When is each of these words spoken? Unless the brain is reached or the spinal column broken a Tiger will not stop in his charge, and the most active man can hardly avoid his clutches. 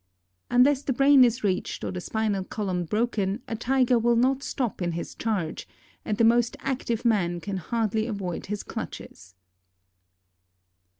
Unless 0.49 0.81
the 0.81 0.93
brain 0.93 1.23
is 1.23 1.43
reached 1.43 1.83
or 1.83 1.91
the 1.91 2.01
spinal 2.01 2.43
column 2.43 2.85
broken 2.85 3.43
a 3.47 3.55
Tiger 3.55 3.99
will 3.99 4.15
not 4.15 4.41
stop 4.41 4.81
in 4.81 4.93
his 4.93 5.13
charge, 5.13 5.67
and 6.03 6.17
the 6.17 6.23
most 6.23 6.57
active 6.61 7.05
man 7.05 7.39
can 7.39 7.57
hardly 7.57 8.07
avoid 8.07 8.47
his 8.47 8.63
clutches. 8.63 9.35